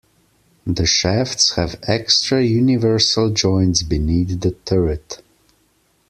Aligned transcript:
The 0.65 0.87
shafts 0.87 1.53
have 1.57 1.79
extra 1.83 2.41
universal 2.43 3.29
joints 3.29 3.83
beneath 3.83 4.41
the 4.41 4.49
turret. 4.65 5.21